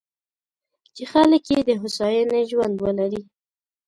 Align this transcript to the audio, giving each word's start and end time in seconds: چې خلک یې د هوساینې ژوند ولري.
چې 0.95 1.03
خلک 1.11 1.43
یې 1.53 1.59
د 1.67 1.69
هوساینې 1.81 2.41
ژوند 2.49 2.75
ولري. 2.85 3.21